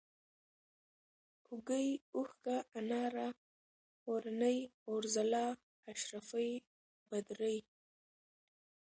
اوږۍ، 1.49 1.89
اوښکه، 2.15 2.57
اناره، 2.79 3.29
اورنۍ، 4.07 4.57
اورځلا، 4.89 5.45
اشرفۍ، 5.91 6.51
بدرۍ 7.09 7.57